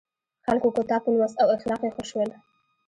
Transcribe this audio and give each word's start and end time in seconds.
خلکو 0.45 0.67
کتاب 0.77 1.01
ولوست 1.05 1.35
او 1.41 1.47
اخلاق 1.55 1.81
یې 1.85 1.91
ښه 1.95 2.03
شول. 2.09 2.29